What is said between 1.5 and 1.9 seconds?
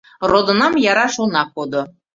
кодо-